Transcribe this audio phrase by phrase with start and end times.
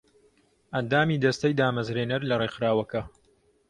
[0.73, 3.01] ئەندامی دەستەی دامەزرێنەر لە ڕێکخراوەکە